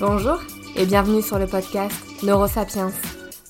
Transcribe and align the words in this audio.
Bonjour 0.00 0.40
et 0.76 0.86
bienvenue 0.86 1.20
sur 1.20 1.38
le 1.38 1.46
podcast 1.46 1.94
Neurosapiens, 2.22 2.90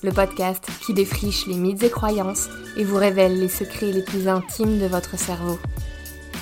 le 0.03 0.11
podcast 0.11 0.61
qui 0.81 0.93
défriche 0.93 1.47
les 1.47 1.55
mythes 1.55 1.81
et 1.83 1.89
croyances 1.89 2.49
et 2.75 2.83
vous 2.83 2.97
révèle 2.97 3.39
les 3.39 3.47
secrets 3.47 3.93
les 3.93 4.03
plus 4.03 4.27
intimes 4.27 4.77
de 4.77 4.85
votre 4.85 5.17
cerveau. 5.17 5.57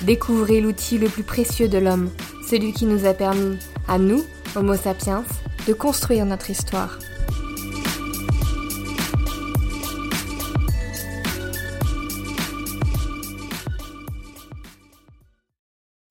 Découvrez 0.02 0.60
l'outil 0.60 0.98
le 0.98 1.08
plus 1.08 1.22
précieux 1.22 1.68
de 1.68 1.78
l'homme, 1.78 2.10
celui 2.44 2.72
qui 2.72 2.86
nous 2.86 3.06
a 3.06 3.14
permis, 3.14 3.56
à 3.86 3.98
nous, 3.98 4.24
Homo 4.56 4.74
sapiens, 4.74 5.24
de 5.68 5.72
construire 5.74 6.26
notre 6.26 6.50
histoire. 6.50 6.98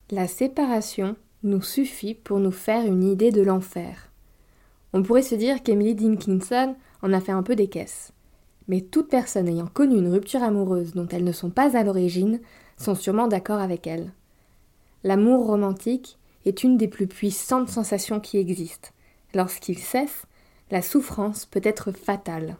La 0.09 0.29
séparation 0.29 1.17
nous 1.43 1.61
suffit 1.61 2.15
pour 2.15 2.39
nous 2.39 2.51
faire 2.51 2.85
une 2.85 3.03
idée 3.03 3.31
de 3.31 3.41
l'enfer. 3.41 4.11
On 4.91 5.03
pourrait 5.03 5.21
se 5.21 5.35
dire 5.35 5.63
qu'Emily 5.63 5.95
Dickinson 5.95 6.75
en 7.01 7.13
a 7.13 7.21
fait 7.21 7.31
un 7.31 7.43
peu 7.43 7.55
des 7.55 7.67
caisses. 7.67 8.11
Mais 8.67 8.81
toute 8.81 9.09
personne 9.09 9.47
ayant 9.47 9.67
connu 9.67 9.97
une 9.97 10.11
rupture 10.11 10.43
amoureuse 10.43 10.93
dont 10.93 11.07
elles 11.07 11.23
ne 11.23 11.31
sont 11.31 11.49
pas 11.49 11.77
à 11.77 11.83
l'origine 11.83 12.39
sont 12.77 12.95
sûrement 12.95 13.27
d'accord 13.27 13.59
avec 13.59 13.87
elle. 13.87 14.11
L'amour 15.03 15.45
romantique 15.45 16.17
est 16.45 16.63
une 16.63 16.77
des 16.77 16.87
plus 16.87 17.07
puissantes 17.07 17.69
sensations 17.69 18.19
qui 18.19 18.37
existent. 18.37 18.89
Lorsqu'il 19.33 19.77
cesse, 19.77 20.25
la 20.71 20.81
souffrance 20.81 21.45
peut 21.45 21.61
être 21.63 21.91
fatale. 21.91 22.57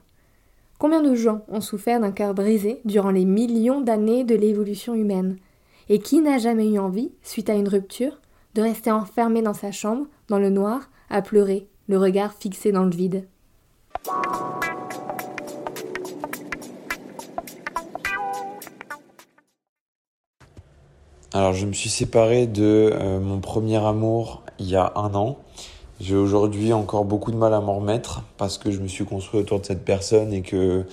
Combien 0.77 1.01
de 1.01 1.13
gens 1.13 1.43
ont 1.49 1.61
souffert 1.61 1.99
d'un 1.99 2.11
cœur 2.11 2.34
brisé 2.34 2.81
durant 2.85 3.11
les 3.11 3.25
millions 3.25 3.81
d'années 3.81 4.23
de 4.23 4.35
l'évolution 4.35 4.93
humaine? 4.93 5.37
Et 5.89 5.99
qui 5.99 6.21
n'a 6.21 6.37
jamais 6.37 6.71
eu 6.71 6.79
envie, 6.79 7.11
suite 7.23 7.49
à 7.49 7.55
une 7.55 7.67
rupture, 7.67 8.18
de 8.55 8.61
rester 8.61 8.91
enfermé 8.91 9.41
dans 9.41 9.53
sa 9.53 9.71
chambre, 9.71 10.05
dans 10.27 10.39
le 10.39 10.49
noir, 10.49 10.89
à 11.09 11.21
pleurer, 11.21 11.67
le 11.87 11.97
regard 11.97 12.33
fixé 12.33 12.71
dans 12.71 12.83
le 12.83 12.91
vide 12.91 13.27
Alors 21.31 21.53
je 21.53 21.65
me 21.67 21.73
suis 21.73 21.89
séparé 21.89 22.47
de 22.47 22.91
euh, 22.91 23.20
mon 23.20 23.39
premier 23.39 23.77
amour 23.77 24.41
il 24.57 24.67
y 24.67 24.75
a 24.75 24.91
un 24.95 25.13
an. 25.13 25.37
J'ai 25.99 26.15
aujourd'hui 26.15 26.73
encore 26.73 27.05
beaucoup 27.05 27.31
de 27.31 27.37
mal 27.37 27.53
à 27.53 27.61
m'en 27.61 27.75
remettre 27.75 28.23
parce 28.37 28.57
que 28.57 28.71
je 28.71 28.79
me 28.79 28.87
suis 28.87 29.05
construit 29.05 29.39
autour 29.39 29.59
de 29.59 29.65
cette 29.65 29.85
personne 29.85 30.33
et 30.33 30.41
que, 30.41 30.85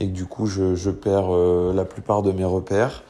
et 0.00 0.06
que 0.08 0.12
du 0.12 0.26
coup 0.26 0.46
je, 0.46 0.90
perds 0.90 1.32
euh, 1.32 1.72
la 1.72 1.84
plupart 1.84 2.22
de 2.22 2.32
mes 2.32 2.44
repères. 2.44 3.04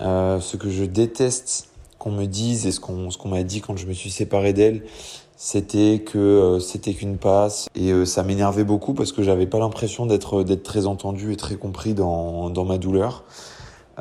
Euh, 0.00 0.38
ce 0.40 0.56
que 0.56 0.70
je 0.70 0.84
déteste 0.84 1.70
qu'on 2.06 2.12
me 2.12 2.26
dise 2.26 2.66
et 2.66 2.70
ce 2.70 2.78
qu'on 2.78 3.28
m'a 3.28 3.42
dit 3.42 3.60
quand 3.60 3.76
je 3.76 3.86
me 3.86 3.92
suis 3.92 4.10
séparé 4.10 4.52
d'elle, 4.52 4.82
c'était 5.36 6.02
que 6.06 6.18
euh, 6.18 6.60
c'était 6.60 6.94
qu'une 6.94 7.18
passe 7.18 7.68
et 7.74 8.06
ça 8.06 8.22
m'énervait 8.22 8.64
beaucoup 8.64 8.94
parce 8.94 9.10
que 9.10 9.24
j'avais 9.24 9.46
pas 9.46 9.58
l'impression 9.58 10.06
d'être 10.06 10.44
d'être 10.44 10.62
très 10.62 10.86
entendu 10.86 11.32
et 11.32 11.36
très 11.36 11.56
compris 11.56 11.94
dans 11.94 12.50
dans 12.50 12.64
ma 12.64 12.78
douleur. 12.78 13.24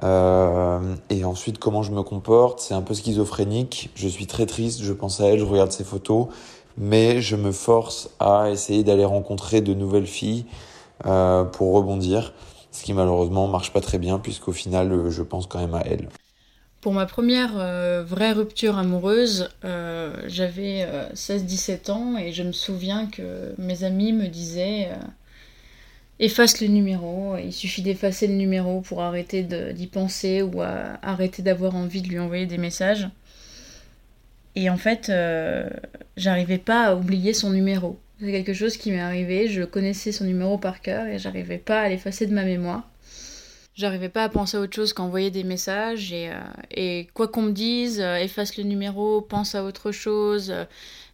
Euh, 0.04 0.96
et 1.10 1.24
ensuite, 1.26 1.58
comment 1.58 1.84
je 1.84 1.92
me 1.92 2.04
comporte, 2.04 2.60
c'est 2.60 2.74
un 2.74 2.82
peu 2.82 2.94
schizophrénique. 2.94 3.90
Je 3.96 4.08
suis 4.08 4.28
très 4.28 4.46
triste, 4.46 4.82
je 4.84 4.94
pense 4.94 5.22
à 5.22 5.26
elle, 5.28 5.40
je 5.40 5.46
regarde 5.46 5.72
ses 5.72 5.84
photos, 5.84 6.28
mais 6.78 7.22
je 7.22 7.36
me 7.36 7.52
force 7.52 8.10
à 8.20 8.50
essayer 8.52 8.84
d'aller 8.84 9.06
rencontrer 9.06 9.62
de 9.62 9.74
nouvelles 9.74 10.08
filles 10.08 10.46
euh, 11.06 11.44
pour 11.46 11.74
rebondir, 11.74 12.34
ce 12.72 12.84
qui 12.84 12.94
malheureusement 12.94 13.48
marche 13.48 13.74
pas 13.74 13.82
très 13.82 14.00
bien 14.00 14.20
puisqu'au 14.20 14.52
final, 14.54 14.92
euh, 14.92 15.10
je 15.10 15.24
pense 15.24 15.48
quand 15.48 15.60
même 15.60 15.76
à 15.76 15.82
elle. 15.82 16.10
Pour 16.86 16.94
ma 16.94 17.08
première 17.08 17.58
euh, 17.58 18.04
vraie 18.06 18.32
rupture 18.32 18.78
amoureuse, 18.78 19.50
euh, 19.64 20.14
j'avais 20.28 20.88
16-17 21.16 21.90
ans 21.90 22.16
et 22.16 22.32
je 22.32 22.44
me 22.44 22.52
souviens 22.52 23.08
que 23.08 23.56
mes 23.58 23.84
amis 23.84 24.14
me 24.14 24.28
disaient 24.28 24.90
efface 26.20 26.62
le 26.62 26.68
numéro. 26.68 27.38
Il 27.38 27.52
suffit 27.54 27.82
d'effacer 27.82 28.28
le 28.28 28.36
numéro 28.36 28.82
pour 28.82 29.02
arrêter 29.02 29.42
d'y 29.42 29.88
penser 29.88 30.44
ou 30.44 30.62
arrêter 30.62 31.42
d'avoir 31.42 31.76
envie 31.76 32.04
de 32.04 32.08
lui 32.08 32.20
envoyer 32.20 32.46
des 32.46 32.60
messages. 32.60 33.10
Et 34.54 34.70
en 34.70 34.78
fait, 34.78 35.10
euh, 35.10 35.68
j'arrivais 36.18 36.60
pas 36.60 36.84
à 36.84 36.96
oublier 36.96 37.34
son 37.34 37.50
numéro. 37.50 38.00
C'est 38.20 38.32
quelque 38.32 38.54
chose 38.54 38.78
qui 38.78 38.92
m'est 38.92 39.02
arrivé, 39.02 39.48
je 39.48 39.64
connaissais 39.64 40.12
son 40.12 40.26
numéro 40.26 40.60
par 40.60 40.82
cœur 40.82 41.08
et 41.08 41.18
j'arrivais 41.18 41.58
pas 41.58 41.82
à 41.82 41.90
l'effacer 41.90 42.28
de 42.28 42.34
ma 42.36 42.44
mémoire. 42.44 42.88
J'arrivais 43.76 44.08
pas 44.08 44.24
à 44.24 44.30
penser 44.30 44.56
à 44.56 44.62
autre 44.62 44.74
chose 44.74 44.94
qu'envoyer 44.94 45.32
des 45.32 45.44
messages 45.44 46.14
et, 46.14 46.30
euh, 46.32 47.04
quoi 47.14 47.28
qu'on 47.28 47.42
me 47.42 47.52
dise, 47.52 48.00
euh, 48.00 48.16
efface 48.16 48.56
le 48.56 48.64
numéro, 48.64 49.20
pense 49.20 49.54
à 49.54 49.66
autre 49.66 49.92
chose, 49.92 50.56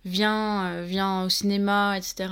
viens, 0.05 0.67
euh, 0.67 0.85
viens 0.85 1.23
au 1.23 1.29
cinéma, 1.29 1.97
etc. 1.97 2.29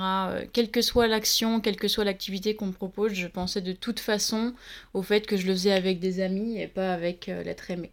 Quelle 0.54 0.70
que 0.70 0.84
soit 0.84 1.08
l'action, 1.08 1.60
quelle 1.62 1.78
que 1.78 1.88
soit 1.88 2.04
l'activité 2.04 2.56
qu'on 2.56 2.68
me 2.68 2.74
propose, 2.74 3.14
je 3.14 3.26
pensais 3.26 3.62
de 3.62 3.74
toute 3.74 4.00
façon 4.00 4.54
au 4.94 5.02
fait 5.02 5.26
que 5.26 5.36
je 5.36 5.48
le 5.48 5.54
faisais 5.54 5.72
avec 5.72 6.00
des 6.00 6.22
amis 6.22 6.62
et 6.62 6.68
pas 6.68 6.94
avec 6.94 7.26
l'être 7.26 7.72
aimé. 7.72 7.92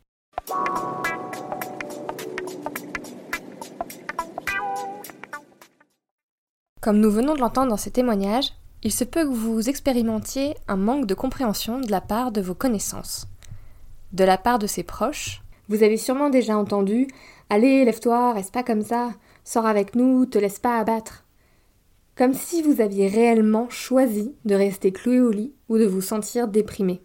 Comme 6.83 7.01
nous 7.01 7.11
venons 7.11 7.35
de 7.35 7.41
l'entendre 7.41 7.71
dans 7.71 7.79
ces 7.79 7.91
témoignages, 7.91 8.53
il 8.87 8.93
se 8.93 9.03
peut 9.03 9.25
que 9.25 9.35
vous 9.35 9.69
expérimentiez 9.69 10.55
un 10.69 10.77
manque 10.77 11.07
de 11.07 11.15
compréhension 11.15 11.81
de 11.81 11.91
la 11.91 12.01
part 12.01 12.31
de 12.31 12.41
vos 12.41 12.55
connaissances. 12.55 13.27
De 14.13 14.23
la 14.23 14.39
part 14.39 14.61
de 14.61 14.69
ses 14.69 14.85
proches, 14.85 15.43
vous 15.69 15.83
avez 15.83 15.97
sûrement 15.97 16.31
déjà 16.31 16.57
entendu 16.57 17.09
Allez, 17.51 17.85
lève-toi, 17.85 18.33
reste 18.33 18.55
pas 18.55 18.63
comme 18.63 18.83
ça, 18.83 19.11
Sors 19.43 19.67
avec 19.67 19.97
nous, 19.97 20.25
te 20.25 20.39
laisse 20.39 20.61
pas 20.61 20.79
abattre. 20.79 21.25
Comme 22.15 22.33
si 22.33 22.63
vous 22.63 22.81
aviez 22.81 23.09
réellement 23.09 23.69
choisi 23.71 24.37
de 24.45 24.55
rester 24.55 24.93
cloué 24.93 25.21
au 25.21 25.33
lit 25.33 25.53
ou 25.69 25.79
de 25.79 25.85
vous 25.85 26.01
sentir 26.01 26.47
déprimé. 26.47 27.03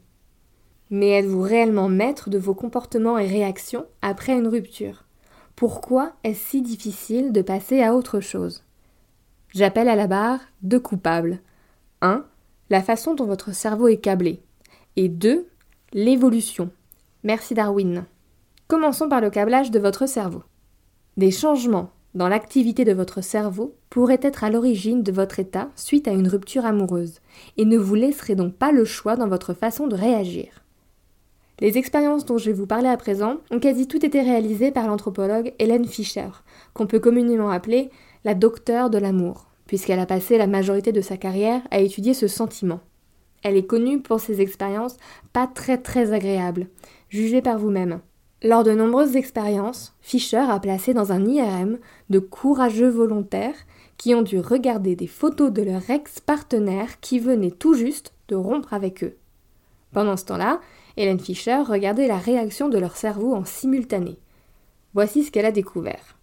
Mais 0.92 1.10
êtes-vous 1.10 1.42
réellement 1.42 1.90
maître 1.90 2.30
de 2.30 2.38
vos 2.38 2.54
comportements 2.54 3.18
et 3.18 3.26
réactions 3.26 3.88
après 4.04 4.34
une 4.34 4.48
rupture? 4.48 5.06
Pourquoi 5.56 6.14
est-ce 6.24 6.50
si 6.50 6.62
difficile 6.62 7.32
de 7.32 7.42
passer 7.42 7.82
à 7.82 7.96
autre 7.96 8.20
chose? 8.20 8.64
J'appelle 9.50 9.90
à 9.90 9.96
la 9.96 10.06
barre 10.06 10.42
deux 10.62 10.80
coupables. 10.80 11.42
1. 12.02 12.26
La 12.72 12.82
façon 12.82 13.14
dont 13.14 13.26
votre 13.26 13.54
cerveau 13.54 13.88
est 13.88 13.98
câblé. 13.98 14.42
Et 14.96 15.08
2. 15.08 15.48
L'évolution. 15.94 16.72
Merci 17.24 17.54
Darwin. 17.54 18.06
Commençons 18.68 19.08
par 19.08 19.22
le 19.22 19.30
câblage 19.30 19.70
de 19.70 19.80
votre 19.80 20.08
cerveau. 20.08 20.42
Des 21.18 21.30
changements 21.30 21.92
dans 22.16 22.28
l'activité 22.28 22.86
de 22.86 22.94
votre 22.94 23.22
cerveau 23.22 23.76
pourrait 23.90 24.20
être 24.22 24.44
à 24.44 24.50
l'origine 24.50 25.04
de 25.04 25.12
votre 25.12 25.40
état 25.40 25.70
suite 25.76 26.08
à 26.08 26.12
une 26.12 26.28
rupture 26.28 26.66
amoureuse, 26.66 27.20
et 27.58 27.66
ne 27.66 27.78
vous 27.78 27.96
laisserait 27.96 28.36
donc 28.36 28.56
pas 28.56 28.72
le 28.72 28.84
choix 28.84 29.16
dans 29.16 29.28
votre 29.28 29.54
façon 29.54 29.88
de 29.88 29.96
réagir. 29.96 30.64
Les 31.60 31.78
expériences 31.78 32.26
dont 32.26 32.40
je 32.40 32.48
vais 32.48 32.58
vous 32.58 32.66
parler 32.66 32.90
à 32.90 32.98
présent 32.98 33.38
ont 33.52 33.60
quasi 33.60 33.88
toutes 33.88 34.04
été 34.04 34.22
réalisées 34.22 34.72
par 34.72 34.88
l'anthropologue 34.88 35.54
Hélène 35.60 35.86
Fischer, 35.86 36.30
qu'on 36.74 36.88
peut 36.88 37.00
communément 37.00 37.52
appeler 37.52 37.92
la 38.26 38.34
docteure 38.34 38.90
de 38.90 38.98
l'amour, 38.98 39.51
puisqu'elle 39.72 40.00
a 40.00 40.06
passé 40.06 40.38
la 40.38 40.48
majorité 40.48 40.92
de 40.92 41.00
sa 41.00 41.16
carrière 41.16 41.62
à 41.72 41.80
étudier 41.80 42.14
ce 42.14 42.28
sentiment. 42.28 42.82
Elle 43.42 43.56
est 43.56 43.66
connue 43.66 44.02
pour 44.02 44.20
ses 44.20 44.42
expériences 44.42 44.98
pas 45.32 45.48
très 45.48 45.78
très 45.78 46.12
agréables. 46.12 46.68
Jugez 47.08 47.42
par 47.42 47.58
vous-même. 47.58 48.02
Lors 48.44 48.66
de 48.66 48.74
nombreuses 48.74 49.16
expériences, 49.16 49.96
Fischer 50.02 50.44
a 50.50 50.60
placé 50.60 50.94
dans 50.94 51.14
un 51.14 51.26
IRM 51.26 51.80
de 52.10 52.20
courageux 52.20 52.90
volontaires 52.90 53.56
qui 53.96 54.14
ont 54.14 54.24
dû 54.24 54.42
regarder 54.42 54.98
des 54.98 55.08
photos 55.08 55.54
de 55.54 55.62
leur 55.62 55.90
ex-partenaire 55.90 57.00
qui 57.00 57.20
venait 57.20 57.50
tout 57.50 57.74
juste 57.74 58.14
de 58.28 58.36
rompre 58.36 58.74
avec 58.74 59.06
eux. 59.06 59.16
Pendant 59.94 60.18
ce 60.18 60.26
temps-là, 60.26 60.60
Hélène 60.98 61.22
Fischer 61.22 61.62
regardait 61.66 62.10
la 62.10 62.18
réaction 62.18 62.68
de 62.68 62.78
leur 62.78 62.98
cerveau 62.98 63.34
en 63.34 63.46
simultané. 63.46 64.18
Voici 64.94 65.24
ce 65.24 65.32
qu'elle 65.32 65.46
a 65.46 65.54
découvert. 65.54 66.18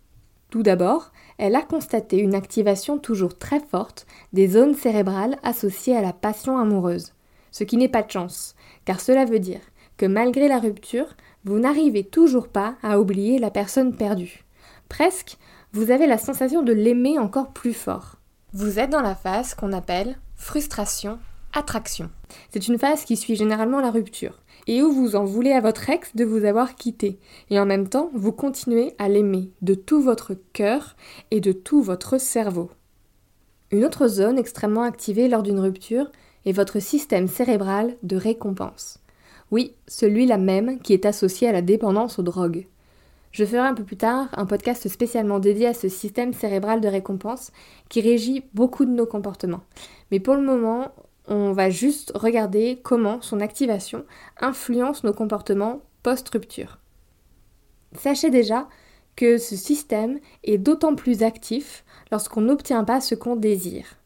Tout 0.50 0.62
d'abord, 0.62 1.12
elle 1.37 1.56
a 1.56 1.62
constaté 1.62 2.19
une 2.19 2.35
activation 2.35 2.99
toujours 2.99 3.37
très 3.37 3.61
forte 3.61 4.06
des 4.33 4.49
zones 4.49 4.75
cérébrales 4.75 5.37
associées 5.43 5.97
à 5.97 6.00
la 6.00 6.12
passion 6.12 6.59
amoureuse, 6.59 7.12
ce 7.50 7.65
qui 7.65 7.77
n'est 7.77 7.89
pas 7.89 8.03
de 8.03 8.11
chance, 8.11 8.55
car 8.85 9.00
cela 9.00 9.25
veut 9.25 9.41
dire 9.41 9.61
que 9.99 10.06
malgré 10.06 10.49
la 10.49 10.59
rupture, 10.59 11.17
vous 11.45 11.59
n'arrivez 11.59 12.05
toujours 12.05 12.49
pas 12.49 12.77
à 12.83 12.99
oublier 12.99 13.39
la 13.39 13.50
personne 13.50 13.95
perdue. 13.95 14.45
Presque, 14.89 15.37
vous 15.73 15.91
avez 15.91 16.06
la 16.06 16.19
sensation 16.19 16.62
de 16.62 16.73
l'aimer 16.73 17.19
encore 17.19 17.53
plus 17.53 17.75
fort. 17.75 18.17
Vous 18.55 18.79
êtes 18.79 18.91
dans 18.91 19.03
la 19.03 19.15
phase 19.15 19.55
qu'on 19.55 19.73
appelle 19.73 20.19
frustration, 20.35 21.19
attraction. 21.53 22.11
C'est 22.50 22.69
une 22.69 22.79
phase 22.79 23.05
qui 23.05 23.17
suit 23.17 23.37
généralement 23.37 23.81
la 23.81 23.91
rupture, 23.91 24.41
et 24.67 24.83
où 24.83 24.93
vous 24.93 25.17
en 25.17 25.25
voulez 25.25 25.53
à 25.53 25.61
votre 25.61 25.89
ex 25.91 26.15
de 26.15 26.25
vous 26.25 26.45
avoir 26.45 26.75
quitté, 26.75 27.19
et 27.50 27.59
en 27.59 27.67
même 27.67 27.89
temps 27.89 28.11
vous 28.15 28.33
continuez 28.33 28.95
à 28.99 29.09
l'aimer 29.09 29.50
de 29.62 29.75
tout 29.75 30.03
votre 30.03 30.35
cœur 30.53 30.97
et 31.31 31.41
de 31.41 31.53
tout 31.53 31.83
votre 31.83 32.19
cerveau. 32.19 32.71
Une 33.71 33.85
autre 33.85 34.09
zone 34.09 34.39
extrêmement 34.39 34.83
activée 34.83 35.29
lors 35.29 35.43
d'une 35.43 35.61
rupture 35.61 36.11
est 36.47 36.53
votre 36.53 36.81
système 36.81 37.29
cérébral 37.29 37.97
de 38.03 38.17
récompense. 38.17 38.99
Oui, 39.50 39.75
celui-là 39.87 40.39
même 40.39 40.79
qui 40.81 40.93
est 40.93 41.06
associé 41.06 41.49
à 41.49 41.53
la 41.53 41.62
dépendance 41.62 42.19
aux 42.19 42.23
drogues. 42.23 42.67
Je 43.31 43.45
ferai 43.45 43.59
un 43.59 43.75
peu 43.75 43.85
plus 43.85 43.97
tard 43.97 44.29
un 44.33 44.47
podcast 44.47 44.89
spécialement 44.89 45.39
dédié 45.39 45.67
à 45.67 45.75
ce 45.75 45.89
système 45.89 46.33
cérébral 46.33 46.81
de 46.81 46.89
récompense 46.89 47.53
qui 47.89 48.00
régit 48.00 48.45
beaucoup 48.55 48.85
de 48.85 48.91
nos 48.91 49.06
comportements. 49.06 49.62
Mais 50.11 50.21
pour 50.21 50.35
le 50.35 50.43
moment, 50.43 50.93
on 51.29 51.53
va 51.53 51.71
juste 51.71 52.13
regarder 52.15 52.81
comment 52.83 53.21
son 53.21 53.41
activation 53.41 54.05
influence 54.41 55.05
nos 55.05 55.13
comportements 55.13 55.83
post-rupture. 56.03 56.79
Sachez 57.95 58.31
déjà 58.31 58.69
que 59.17 59.39
ce 59.39 59.57
système 59.57 60.19
est 60.45 60.59
d'autant 60.59 60.95
plus 60.95 61.23
actif 61.23 61.85
lorsqu'on 62.11 62.43
n'obtient 62.43 62.85
pas 62.85 63.01
ce 63.01 63.15
qu'on 63.15 63.37
désire. 63.37 63.97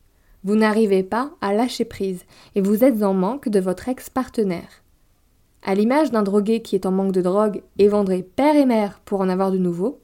Vous 0.44 0.56
n'arrivez 0.56 1.02
pas 1.02 1.30
à 1.40 1.52
lâcher 1.52 1.84
prise 1.84 2.24
et 2.54 2.60
vous 2.60 2.82
êtes 2.82 3.02
en 3.02 3.14
manque 3.14 3.48
de 3.48 3.60
votre 3.60 3.88
ex-partenaire. 3.88 4.82
À 5.62 5.74
l'image 5.74 6.10
d'un 6.10 6.24
drogué 6.24 6.62
qui 6.62 6.74
est 6.74 6.86
en 6.86 6.90
manque 6.90 7.12
de 7.12 7.22
drogue 7.22 7.62
et 7.78 7.86
vendrait 7.86 8.22
père 8.22 8.56
et 8.56 8.66
mère 8.66 9.00
pour 9.04 9.20
en 9.20 9.28
avoir 9.28 9.52
de 9.52 9.58
nouveau, 9.58 10.00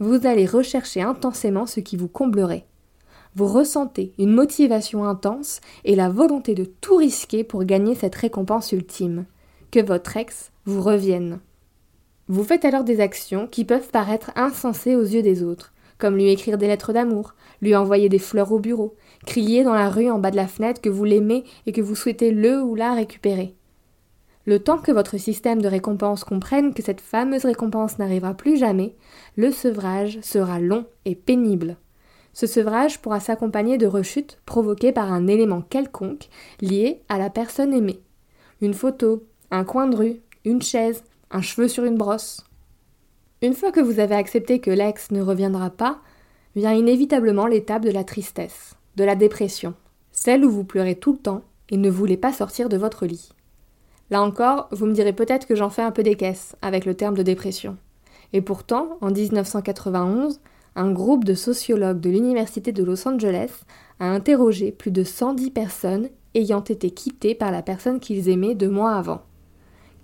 vous 0.00 0.26
allez 0.26 0.44
rechercher 0.44 1.00
intensément 1.00 1.66
ce 1.66 1.80
qui 1.80 1.96
vous 1.96 2.08
comblerait. 2.08 2.66
Vous 3.34 3.46
ressentez 3.46 4.12
une 4.18 4.32
motivation 4.32 5.04
intense 5.04 5.60
et 5.84 5.94
la 5.94 6.08
volonté 6.08 6.54
de 6.54 6.64
tout 6.64 6.96
risquer 6.96 7.44
pour 7.44 7.64
gagner 7.64 7.94
cette 7.94 8.14
récompense 8.14 8.72
ultime, 8.72 9.26
que 9.70 9.80
votre 9.80 10.16
ex 10.16 10.50
vous 10.64 10.82
revienne. 10.82 11.40
Vous 12.28 12.44
faites 12.44 12.64
alors 12.64 12.84
des 12.84 13.00
actions 13.00 13.46
qui 13.46 13.64
peuvent 13.64 13.90
paraître 13.90 14.32
insensées 14.36 14.96
aux 14.96 15.04
yeux 15.04 15.22
des 15.22 15.42
autres, 15.42 15.72
comme 15.98 16.16
lui 16.16 16.28
écrire 16.28 16.58
des 16.58 16.66
lettres 16.66 16.92
d'amour, 16.92 17.34
lui 17.60 17.74
envoyer 17.74 18.08
des 18.08 18.18
fleurs 18.18 18.52
au 18.52 18.58
bureau, 18.58 18.94
crier 19.26 19.64
dans 19.64 19.74
la 19.74 19.88
rue 19.88 20.10
en 20.10 20.18
bas 20.18 20.30
de 20.30 20.36
la 20.36 20.46
fenêtre 20.46 20.80
que 20.80 20.88
vous 20.88 21.04
l'aimez 21.04 21.44
et 21.66 21.72
que 21.72 21.80
vous 21.80 21.96
souhaitez 21.96 22.30
le 22.30 22.62
ou 22.62 22.74
la 22.74 22.92
récupérer. 22.92 23.54
Le 24.46 24.58
temps 24.58 24.78
que 24.78 24.92
votre 24.92 25.18
système 25.18 25.60
de 25.60 25.68
récompense 25.68 26.24
comprenne 26.24 26.72
que 26.72 26.82
cette 26.82 27.02
fameuse 27.02 27.44
récompense 27.44 27.98
n'arrivera 27.98 28.32
plus 28.32 28.56
jamais, 28.56 28.94
le 29.36 29.50
sevrage 29.50 30.18
sera 30.22 30.58
long 30.58 30.86
et 31.04 31.14
pénible. 31.14 31.76
Ce 32.32 32.46
sevrage 32.46 33.00
pourra 33.00 33.20
s'accompagner 33.20 33.78
de 33.78 33.86
rechutes 33.86 34.38
provoquées 34.46 34.92
par 34.92 35.12
un 35.12 35.26
élément 35.26 35.62
quelconque 35.62 36.28
lié 36.60 37.02
à 37.08 37.18
la 37.18 37.30
personne 37.30 37.72
aimée. 37.72 38.00
Une 38.60 38.74
photo, 38.74 39.24
un 39.50 39.64
coin 39.64 39.86
de 39.86 39.96
rue, 39.96 40.20
une 40.44 40.62
chaise, 40.62 41.04
un 41.30 41.42
cheveu 41.42 41.68
sur 41.68 41.84
une 41.84 41.96
brosse. 41.96 42.44
Une 43.42 43.54
fois 43.54 43.72
que 43.72 43.80
vous 43.80 44.00
avez 44.00 44.14
accepté 44.14 44.60
que 44.60 44.70
l'ex 44.70 45.10
ne 45.10 45.22
reviendra 45.22 45.70
pas, 45.70 46.00
vient 46.56 46.72
inévitablement 46.72 47.46
l'étape 47.46 47.84
de 47.84 47.90
la 47.90 48.04
tristesse, 48.04 48.74
de 48.96 49.04
la 49.04 49.14
dépression, 49.14 49.74
celle 50.12 50.44
où 50.44 50.50
vous 50.50 50.64
pleurez 50.64 50.96
tout 50.96 51.12
le 51.12 51.18
temps 51.18 51.42
et 51.70 51.76
ne 51.76 51.90
voulez 51.90 52.16
pas 52.16 52.32
sortir 52.32 52.68
de 52.68 52.76
votre 52.76 53.06
lit. 53.06 53.30
Là 54.10 54.22
encore, 54.22 54.68
vous 54.72 54.86
me 54.86 54.94
direz 54.94 55.12
peut-être 55.12 55.46
que 55.46 55.54
j'en 55.54 55.70
fais 55.70 55.82
un 55.82 55.90
peu 55.90 56.02
des 56.02 56.16
caisses 56.16 56.56
avec 56.62 56.84
le 56.84 56.94
terme 56.94 57.16
de 57.16 57.22
dépression. 57.22 57.76
Et 58.32 58.40
pourtant, 58.40 58.98
en 59.00 59.10
1991, 59.10 60.40
un 60.78 60.92
groupe 60.92 61.24
de 61.24 61.34
sociologues 61.34 61.98
de 61.98 62.08
l'Université 62.08 62.70
de 62.70 62.84
Los 62.84 63.06
Angeles 63.08 63.64
a 63.98 64.08
interrogé 64.08 64.70
plus 64.70 64.92
de 64.92 65.02
110 65.02 65.50
personnes 65.50 66.08
ayant 66.34 66.62
été 66.62 66.92
quittées 66.92 67.34
par 67.34 67.50
la 67.50 67.62
personne 67.62 67.98
qu'ils 67.98 68.28
aimaient 68.28 68.54
deux 68.54 68.70
mois 68.70 68.94
avant. 68.94 69.22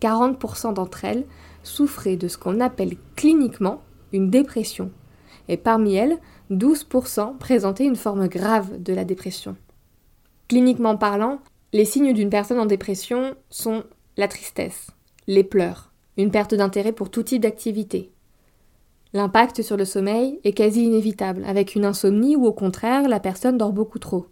40% 0.01 0.75
d'entre 0.75 1.05
elles 1.05 1.27
souffraient 1.63 2.17
de 2.17 2.27
ce 2.27 2.37
qu'on 2.37 2.59
appelle 2.59 2.97
cliniquement 3.15 3.83
une 4.13 4.31
dépression, 4.31 4.91
et 5.47 5.57
parmi 5.57 5.95
elles, 5.95 6.19
12% 6.51 7.39
présentaient 7.39 7.87
une 7.87 7.95
forme 7.95 8.27
grave 8.27 8.83
de 8.83 8.93
la 8.93 9.05
dépression. 9.05 9.57
Cliniquement 10.49 10.97
parlant, 10.97 11.39
les 11.73 11.85
signes 11.85 12.13
d'une 12.13 12.31
personne 12.31 12.59
en 12.59 12.67
dépression 12.67 13.37
sont 13.49 13.85
la 14.17 14.27
tristesse, 14.27 14.89
les 15.29 15.45
pleurs, 15.45 15.93
une 16.17 16.33
perte 16.33 16.55
d'intérêt 16.55 16.93
pour 16.93 17.11
tout 17.11 17.23
type 17.23 17.43
d'activité. 17.43 18.11
L'impact 19.15 19.63
sur 19.63 19.77
le 19.77 19.85
sommeil 19.85 20.41
est 20.43 20.55
quasi 20.55 20.83
inévitable, 20.83 21.45
avec 21.47 21.77
une 21.77 21.85
insomnie 21.85 22.35
ou 22.35 22.47
au 22.47 22.53
contraire 22.53 23.09
la 23.09 23.21
personne 23.21 23.57
dort 23.57 23.73
beaucoup 23.73 24.01
trop. 24.01 24.27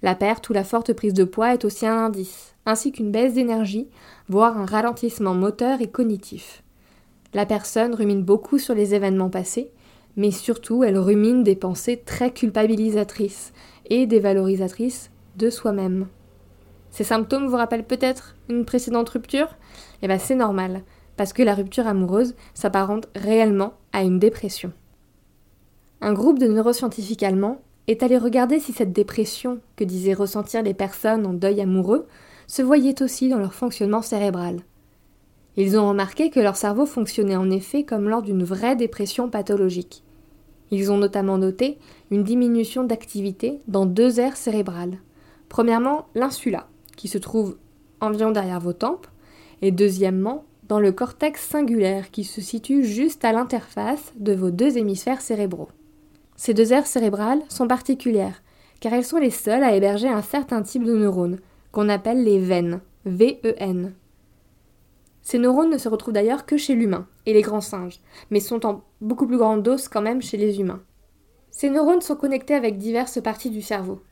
La 0.00 0.14
perte 0.14 0.48
ou 0.48 0.54
la 0.54 0.64
forte 0.64 0.94
prise 0.94 1.12
de 1.12 1.24
poids 1.24 1.52
est 1.52 1.66
aussi 1.66 1.86
un 1.86 2.06
indice, 2.06 2.54
ainsi 2.64 2.92
qu'une 2.92 3.12
baisse 3.12 3.34
d'énergie, 3.34 3.88
voire 4.30 4.56
un 4.56 4.64
ralentissement 4.64 5.34
moteur 5.34 5.82
et 5.82 5.90
cognitif. 5.90 6.62
La 7.34 7.44
personne 7.44 7.94
rumine 7.94 8.22
beaucoup 8.22 8.58
sur 8.58 8.74
les 8.74 8.94
événements 8.94 9.28
passés, 9.28 9.70
mais 10.16 10.30
surtout 10.30 10.82
elle 10.82 10.96
rumine 10.96 11.42
des 11.42 11.56
pensées 11.56 12.02
très 12.02 12.30
culpabilisatrices 12.30 13.52
et 13.90 14.06
dévalorisatrices 14.06 15.10
de 15.36 15.50
soi-même. 15.50 16.06
Ces 16.90 17.04
symptômes 17.04 17.48
vous 17.48 17.56
rappellent 17.56 17.84
peut-être 17.84 18.34
une 18.48 18.64
précédente 18.64 19.10
rupture? 19.10 19.48
Eh 20.00 20.08
bien 20.08 20.18
c'est 20.18 20.34
normal, 20.34 20.84
parce 21.18 21.34
que 21.34 21.42
la 21.42 21.54
rupture 21.54 21.86
amoureuse 21.86 22.34
s'apparente 22.54 23.08
réellement 23.14 23.74
une 24.02 24.18
dépression. 24.18 24.72
Un 26.00 26.12
groupe 26.12 26.38
de 26.38 26.46
neuroscientifiques 26.46 27.22
allemands 27.22 27.60
est 27.88 28.02
allé 28.02 28.18
regarder 28.18 28.58
si 28.58 28.72
cette 28.72 28.92
dépression 28.92 29.60
que 29.76 29.84
disaient 29.84 30.12
ressentir 30.12 30.62
les 30.62 30.74
personnes 30.74 31.26
en 31.26 31.32
deuil 31.32 31.60
amoureux 31.60 32.06
se 32.46 32.62
voyait 32.62 33.02
aussi 33.02 33.28
dans 33.28 33.38
leur 33.38 33.54
fonctionnement 33.54 34.02
cérébral. 34.02 34.60
Ils 35.56 35.78
ont 35.78 35.88
remarqué 35.88 36.30
que 36.30 36.40
leur 36.40 36.56
cerveau 36.56 36.84
fonctionnait 36.84 37.36
en 37.36 37.50
effet 37.50 37.84
comme 37.84 38.08
lors 38.08 38.22
d'une 38.22 38.44
vraie 38.44 38.76
dépression 38.76 39.30
pathologique. 39.30 40.02
Ils 40.70 40.90
ont 40.90 40.98
notamment 40.98 41.38
noté 41.38 41.78
une 42.10 42.24
diminution 42.24 42.84
d'activité 42.84 43.60
dans 43.68 43.86
deux 43.86 44.20
aires 44.20 44.36
cérébrales. 44.36 44.98
Premièrement, 45.48 46.08
l'insula, 46.14 46.68
qui 46.96 47.08
se 47.08 47.18
trouve 47.18 47.56
environ 48.00 48.32
derrière 48.32 48.60
vos 48.60 48.72
tempes, 48.72 49.06
et 49.62 49.70
deuxièmement, 49.70 50.44
dans 50.68 50.80
le 50.80 50.92
cortex 50.92 51.46
singulaire 51.46 52.10
qui 52.10 52.24
se 52.24 52.40
situe 52.40 52.84
juste 52.84 53.24
à 53.24 53.32
l'interface 53.32 54.12
de 54.16 54.34
vos 54.34 54.50
deux 54.50 54.78
hémisphères 54.78 55.20
cérébraux. 55.20 55.68
Ces 56.36 56.54
deux 56.54 56.72
aires 56.72 56.86
cérébrales 56.86 57.42
sont 57.48 57.68
particulières, 57.68 58.42
car 58.80 58.92
elles 58.92 59.04
sont 59.04 59.18
les 59.18 59.30
seules 59.30 59.64
à 59.64 59.74
héberger 59.74 60.08
un 60.08 60.22
certain 60.22 60.62
type 60.62 60.84
de 60.84 60.96
neurones, 60.96 61.38
qu'on 61.72 61.88
appelle 61.88 62.24
les 62.24 62.38
veines, 62.38 62.80
V-E-N. 63.04 63.94
Ces 65.22 65.38
neurones 65.38 65.70
ne 65.70 65.78
se 65.78 65.88
retrouvent 65.88 66.14
d'ailleurs 66.14 66.46
que 66.46 66.56
chez 66.56 66.74
l'humain 66.74 67.06
et 67.26 67.32
les 67.32 67.42
grands 67.42 67.60
singes, 67.60 68.00
mais 68.30 68.40
sont 68.40 68.64
en 68.66 68.82
beaucoup 69.00 69.26
plus 69.26 69.38
grande 69.38 69.62
dose 69.62 69.88
quand 69.88 70.02
même 70.02 70.22
chez 70.22 70.36
les 70.36 70.60
humains. 70.60 70.82
Ces 71.50 71.70
neurones 71.70 72.02
sont 72.02 72.16
connectés 72.16 72.54
avec 72.54 72.78
diverses 72.78 73.20
parties 73.22 73.50
du 73.50 73.62
cerveau, 73.62 74.02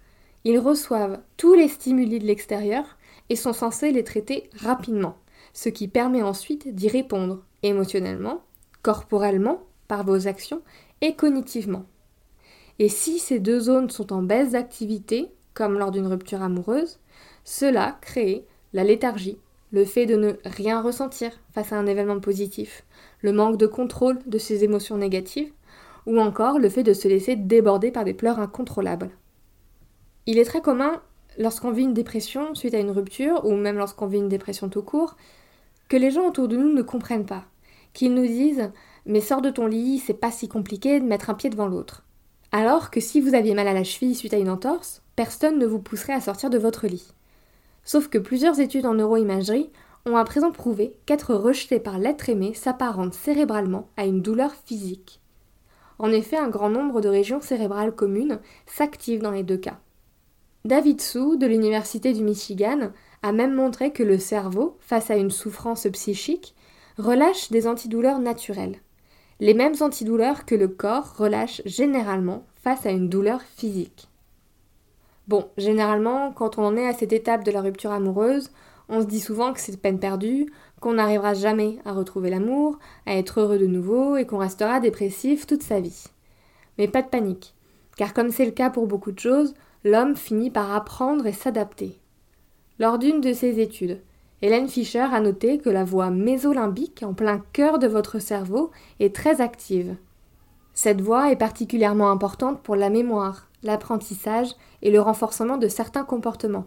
ils 0.44 0.58
reçoivent 0.58 1.20
tous 1.38 1.54
les 1.54 1.68
stimuli 1.68 2.18
de 2.18 2.26
l'extérieur 2.26 2.84
et 3.30 3.36
sont 3.36 3.54
censés 3.54 3.92
les 3.92 4.04
traiter 4.04 4.50
rapidement, 4.60 5.16
ce 5.54 5.70
qui 5.70 5.88
permet 5.88 6.22
ensuite 6.22 6.74
d'y 6.74 6.88
répondre 6.88 7.42
émotionnellement, 7.62 8.42
corporellement, 8.82 9.62
par 9.88 10.04
vos 10.04 10.28
actions 10.28 10.60
et 11.00 11.14
cognitivement. 11.14 11.86
Et 12.78 12.88
si 12.88 13.18
ces 13.18 13.38
deux 13.38 13.60
zones 13.60 13.88
sont 13.88 14.12
en 14.12 14.22
baisse 14.22 14.50
d'activité, 14.50 15.30
comme 15.54 15.78
lors 15.78 15.92
d'une 15.92 16.08
rupture 16.08 16.42
amoureuse, 16.42 16.98
cela 17.44 17.96
crée 18.00 18.44
la 18.72 18.84
léthargie, 18.84 19.38
le 19.70 19.84
fait 19.84 20.06
de 20.06 20.16
ne 20.16 20.32
rien 20.44 20.80
ressentir 20.82 21.30
face 21.52 21.72
à 21.72 21.78
un 21.78 21.86
événement 21.86 22.20
positif, 22.20 22.84
le 23.22 23.32
manque 23.32 23.56
de 23.56 23.66
contrôle 23.66 24.18
de 24.26 24.38
ses 24.38 24.64
émotions 24.64 24.96
négatives, 24.96 25.52
ou 26.06 26.18
encore 26.18 26.58
le 26.58 26.68
fait 26.68 26.82
de 26.82 26.92
se 26.92 27.08
laisser 27.08 27.36
déborder 27.36 27.90
par 27.90 28.04
des 28.04 28.14
pleurs 28.14 28.38
incontrôlables. 28.38 29.10
Il 30.26 30.38
est 30.38 30.44
très 30.44 30.60
commun, 30.60 31.00
lorsqu'on 31.38 31.70
vit 31.70 31.82
une 31.82 31.94
dépression 31.94 32.54
suite 32.54 32.74
à 32.74 32.78
une 32.78 32.90
rupture, 32.90 33.44
ou 33.46 33.54
même 33.54 33.78
lorsqu'on 33.78 34.06
vit 34.06 34.18
une 34.18 34.28
dépression 34.28 34.68
tout 34.68 34.82
court, 34.82 35.16
que 35.88 35.96
les 35.96 36.10
gens 36.10 36.26
autour 36.26 36.48
de 36.48 36.56
nous 36.56 36.72
ne 36.72 36.82
comprennent 36.82 37.26
pas, 37.26 37.44
qu'ils 37.92 38.14
nous 38.14 38.26
disent 38.26 38.70
Mais 39.06 39.20
sors 39.20 39.42
de 39.42 39.50
ton 39.50 39.66
lit, 39.66 39.98
c'est 39.98 40.14
pas 40.14 40.30
si 40.30 40.48
compliqué 40.48 41.00
de 41.00 41.04
mettre 41.04 41.30
un 41.30 41.34
pied 41.34 41.50
devant 41.50 41.66
l'autre. 41.66 42.04
Alors 42.52 42.90
que 42.90 43.00
si 43.00 43.20
vous 43.20 43.34
aviez 43.34 43.54
mal 43.54 43.68
à 43.68 43.72
la 43.72 43.84
cheville 43.84 44.14
suite 44.14 44.34
à 44.34 44.38
une 44.38 44.50
entorse, 44.50 45.02
personne 45.16 45.58
ne 45.58 45.66
vous 45.66 45.80
pousserait 45.80 46.12
à 46.12 46.20
sortir 46.20 46.50
de 46.50 46.58
votre 46.58 46.86
lit. 46.86 47.12
Sauf 47.84 48.08
que 48.08 48.18
plusieurs 48.18 48.60
études 48.60 48.86
en 48.86 48.94
neuroimagerie 48.94 49.70
ont 50.06 50.16
à 50.16 50.24
présent 50.24 50.52
prouvé 50.52 50.96
qu'être 51.06 51.34
rejeté 51.34 51.80
par 51.80 51.98
l'être 51.98 52.28
aimé 52.28 52.54
s'apparente 52.54 53.14
cérébralement 53.14 53.88
à 53.96 54.04
une 54.04 54.22
douleur 54.22 54.54
physique. 54.54 55.20
En 55.98 56.10
effet, 56.10 56.36
un 56.36 56.48
grand 56.48 56.70
nombre 56.70 57.00
de 57.00 57.08
régions 57.08 57.40
cérébrales 57.40 57.94
communes 57.94 58.40
s'activent 58.66 59.22
dans 59.22 59.30
les 59.30 59.42
deux 59.42 59.56
cas. 59.56 59.78
David 60.64 61.00
Sou, 61.00 61.36
de 61.36 61.46
l'Université 61.46 62.12
du 62.12 62.22
Michigan, 62.22 62.90
a 63.24 63.32
même 63.32 63.54
montré 63.54 63.90
que 63.90 64.02
le 64.02 64.18
cerveau, 64.18 64.76
face 64.80 65.10
à 65.10 65.16
une 65.16 65.30
souffrance 65.30 65.86
psychique, 65.90 66.54
relâche 66.98 67.50
des 67.50 67.66
antidouleurs 67.66 68.18
naturelles. 68.18 68.76
Les 69.40 69.54
mêmes 69.54 69.76
antidouleurs 69.80 70.44
que 70.44 70.54
le 70.54 70.68
corps 70.68 71.16
relâche 71.16 71.62
généralement 71.64 72.44
face 72.54 72.84
à 72.84 72.90
une 72.90 73.08
douleur 73.08 73.40
physique. 73.40 74.08
Bon, 75.26 75.48
généralement, 75.56 76.32
quand 76.32 76.58
on 76.58 76.66
en 76.66 76.76
est 76.76 76.86
à 76.86 76.92
cette 76.92 77.14
étape 77.14 77.44
de 77.44 77.50
la 77.50 77.62
rupture 77.62 77.92
amoureuse, 77.92 78.50
on 78.90 79.00
se 79.00 79.06
dit 79.06 79.20
souvent 79.20 79.54
que 79.54 79.60
c'est 79.60 79.80
peine 79.80 79.98
perdue, 79.98 80.52
qu'on 80.82 80.92
n'arrivera 80.92 81.32
jamais 81.32 81.78
à 81.86 81.94
retrouver 81.94 82.28
l'amour, 82.28 82.78
à 83.06 83.16
être 83.16 83.40
heureux 83.40 83.58
de 83.58 83.66
nouveau 83.66 84.18
et 84.18 84.26
qu'on 84.26 84.36
restera 84.36 84.80
dépressif 84.80 85.46
toute 85.46 85.62
sa 85.62 85.80
vie. 85.80 86.04
Mais 86.76 86.88
pas 86.88 87.00
de 87.00 87.08
panique, 87.08 87.54
car 87.96 88.12
comme 88.12 88.30
c'est 88.30 88.44
le 88.44 88.50
cas 88.50 88.68
pour 88.68 88.86
beaucoup 88.86 89.12
de 89.12 89.18
choses, 89.18 89.54
l'homme 89.82 90.14
finit 90.14 90.50
par 90.50 90.74
apprendre 90.74 91.26
et 91.26 91.32
s'adapter. 91.32 91.98
Lors 92.80 92.98
d'une 92.98 93.20
de 93.20 93.32
ses 93.32 93.60
études, 93.60 94.00
Hélène 94.42 94.68
Fischer 94.68 95.06
a 95.12 95.20
noté 95.20 95.58
que 95.58 95.70
la 95.70 95.84
voie 95.84 96.10
mésolimbique, 96.10 97.04
en 97.04 97.14
plein 97.14 97.40
cœur 97.52 97.78
de 97.78 97.86
votre 97.86 98.18
cerveau, 98.18 98.72
est 98.98 99.14
très 99.14 99.40
active. 99.40 99.96
Cette 100.74 101.00
voie 101.00 101.30
est 101.30 101.36
particulièrement 101.36 102.10
importante 102.10 102.62
pour 102.62 102.74
la 102.74 102.90
mémoire, 102.90 103.48
l'apprentissage 103.62 104.48
et 104.82 104.90
le 104.90 105.00
renforcement 105.00 105.56
de 105.56 105.68
certains 105.68 106.02
comportements. 106.02 106.66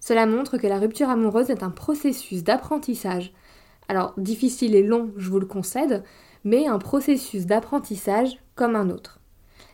Cela 0.00 0.24
montre 0.24 0.56
que 0.56 0.66
la 0.66 0.78
rupture 0.78 1.10
amoureuse 1.10 1.50
est 1.50 1.62
un 1.62 1.70
processus 1.70 2.42
d'apprentissage. 2.42 3.34
Alors 3.88 4.14
difficile 4.16 4.74
et 4.74 4.82
long, 4.82 5.12
je 5.18 5.28
vous 5.28 5.40
le 5.40 5.46
concède, 5.46 6.02
mais 6.42 6.66
un 6.66 6.78
processus 6.78 7.44
d'apprentissage 7.44 8.38
comme 8.54 8.76
un 8.76 8.88
autre. 8.88 9.20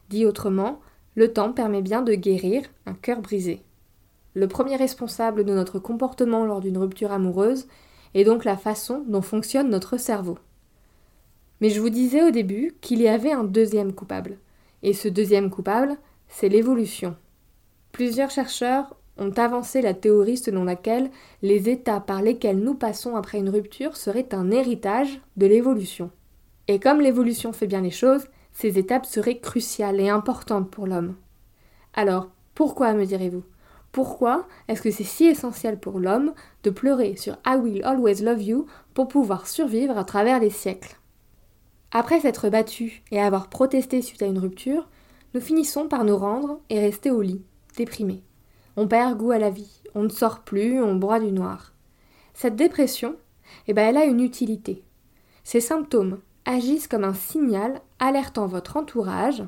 Dit 0.08 0.26
autrement, 0.26 0.80
le 1.14 1.32
temps 1.32 1.52
permet 1.52 1.82
bien 1.82 2.02
de 2.02 2.14
guérir 2.14 2.64
un 2.86 2.94
cœur 2.94 3.20
brisé. 3.20 3.62
Le 4.34 4.46
premier 4.46 4.76
responsable 4.76 5.44
de 5.44 5.54
notre 5.54 5.78
comportement 5.78 6.44
lors 6.44 6.60
d'une 6.60 6.78
rupture 6.78 7.12
amoureuse 7.12 7.66
est 8.14 8.24
donc 8.24 8.44
la 8.44 8.56
façon 8.56 9.04
dont 9.08 9.22
fonctionne 9.22 9.70
notre 9.70 9.96
cerveau. 9.96 10.38
Mais 11.60 11.70
je 11.70 11.80
vous 11.80 11.90
disais 11.90 12.22
au 12.22 12.30
début 12.30 12.74
qu'il 12.80 13.00
y 13.00 13.08
avait 13.08 13.32
un 13.32 13.44
deuxième 13.44 13.92
coupable. 13.92 14.38
Et 14.82 14.94
ce 14.94 15.08
deuxième 15.08 15.50
coupable, 15.50 15.96
c'est 16.28 16.48
l'évolution. 16.48 17.16
Plusieurs 17.92 18.30
chercheurs 18.30 18.96
ont 19.18 19.32
avancé 19.32 19.82
la 19.82 19.92
théorie 19.92 20.38
selon 20.38 20.64
laquelle 20.64 21.10
les 21.42 21.68
états 21.68 22.00
par 22.00 22.22
lesquels 22.22 22.58
nous 22.58 22.74
passons 22.74 23.16
après 23.16 23.38
une 23.38 23.50
rupture 23.50 23.96
seraient 23.96 24.34
un 24.34 24.50
héritage 24.50 25.20
de 25.36 25.46
l'évolution. 25.46 26.10
Et 26.68 26.78
comme 26.78 27.00
l'évolution 27.00 27.52
fait 27.52 27.66
bien 27.66 27.82
les 27.82 27.90
choses, 27.90 28.26
ces 28.52 28.78
étapes 28.78 29.06
seraient 29.06 29.38
cruciales 29.38 30.00
et 30.00 30.08
importantes 30.08 30.70
pour 30.70 30.86
l'homme. 30.86 31.16
Alors, 31.94 32.28
pourquoi 32.54 32.94
me 32.94 33.04
direz-vous? 33.04 33.42
Pourquoi 33.92 34.46
est-ce 34.68 34.82
que 34.82 34.90
c'est 34.90 35.04
si 35.04 35.24
essentiel 35.24 35.78
pour 35.78 35.98
l'homme 35.98 36.32
de 36.62 36.70
pleurer 36.70 37.16
sur 37.16 37.36
I 37.44 37.56
will 37.56 37.82
always 37.84 38.22
love 38.22 38.42
you 38.42 38.66
pour 38.94 39.08
pouvoir 39.08 39.48
survivre 39.48 39.98
à 39.98 40.04
travers 40.04 40.38
les 40.38 40.50
siècles? 40.50 40.96
Après 41.90 42.20
s'être 42.20 42.48
battu 42.50 43.02
et 43.10 43.20
avoir 43.20 43.48
protesté 43.48 44.00
suite 44.00 44.22
à 44.22 44.26
une 44.26 44.38
rupture, 44.38 44.88
nous 45.34 45.40
finissons 45.40 45.88
par 45.88 46.04
nous 46.04 46.16
rendre 46.16 46.60
et 46.70 46.78
rester 46.78 47.10
au 47.10 47.20
lit, 47.20 47.42
déprimés. 47.76 48.22
On 48.76 48.86
perd 48.86 49.18
goût 49.18 49.32
à 49.32 49.38
la 49.38 49.50
vie, 49.50 49.82
on 49.96 50.04
ne 50.04 50.08
sort 50.08 50.40
plus, 50.40 50.80
on 50.80 50.94
broie 50.94 51.18
du 51.18 51.32
noir. 51.32 51.72
Cette 52.32 52.54
dépression, 52.54 53.16
eh 53.66 53.74
ben, 53.74 53.88
elle 53.88 53.96
a 53.96 54.04
une 54.04 54.20
utilité. 54.20 54.84
Ces 55.42 55.60
symptômes 55.60 56.20
agissent 56.44 56.86
comme 56.86 57.04
un 57.04 57.14
signal 57.14 57.80
alertant 57.98 58.46
votre 58.46 58.76
entourage 58.76 59.42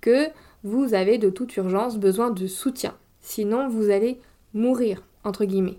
que 0.00 0.28
vous 0.64 0.94
avez 0.94 1.18
de 1.18 1.30
toute 1.30 1.56
urgence 1.56 1.96
besoin 1.96 2.30
de 2.30 2.46
soutien. 2.48 2.94
Sinon, 3.28 3.68
vous 3.68 3.90
allez 3.90 4.18
mourir, 4.54 5.02
entre 5.22 5.44
guillemets. 5.44 5.78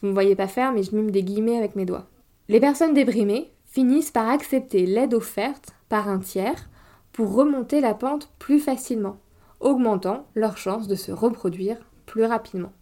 Vous 0.00 0.06
ne 0.06 0.08
me 0.08 0.12
voyez 0.12 0.34
pas 0.34 0.48
faire, 0.48 0.72
mais 0.72 0.82
je 0.82 0.92
mime 0.92 1.12
des 1.12 1.22
guillemets 1.22 1.56
avec 1.56 1.76
mes 1.76 1.84
doigts. 1.84 2.08
Les 2.48 2.58
personnes 2.58 2.94
déprimées 2.94 3.52
finissent 3.64 4.10
par 4.10 4.28
accepter 4.28 4.86
l'aide 4.86 5.14
offerte 5.14 5.72
par 5.88 6.08
un 6.08 6.18
tiers 6.18 6.68
pour 7.12 7.32
remonter 7.32 7.80
la 7.80 7.94
pente 7.94 8.28
plus 8.40 8.58
facilement, 8.58 9.18
augmentant 9.60 10.26
leur 10.34 10.56
chance 10.56 10.88
de 10.88 10.96
se 10.96 11.12
reproduire 11.12 11.76
plus 12.06 12.24
rapidement. 12.24 12.72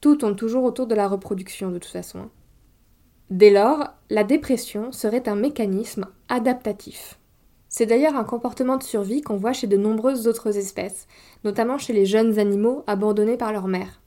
Tout 0.00 0.16
tourne 0.16 0.34
toujours 0.34 0.64
autour 0.64 0.86
de 0.86 0.94
la 0.94 1.06
reproduction 1.06 1.70
de 1.70 1.78
toute 1.78 1.92
façon. 1.92 2.20
Hein. 2.20 2.30
Dès 3.28 3.50
lors, 3.50 3.90
la 4.08 4.24
dépression 4.24 4.92
serait 4.92 5.28
un 5.28 5.36
mécanisme 5.36 6.06
adaptatif. 6.30 7.18
C'est 7.76 7.86
d'ailleurs 7.86 8.14
un 8.14 8.22
comportement 8.22 8.76
de 8.76 8.84
survie 8.84 9.20
qu'on 9.20 9.36
voit 9.36 9.52
chez 9.52 9.66
de 9.66 9.76
nombreuses 9.76 10.28
autres 10.28 10.58
espèces, 10.58 11.08
notamment 11.42 11.76
chez 11.76 11.92
les 11.92 12.06
jeunes 12.06 12.38
animaux 12.38 12.84
abandonnés 12.86 13.36
par 13.36 13.52
leur 13.52 13.66
mère. 13.66 14.00